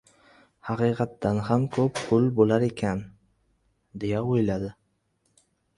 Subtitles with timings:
[0.69, 3.07] "Haqiqatan ham ko‘p pul bo‘lar ekan",
[4.05, 4.77] deya o‘yladi.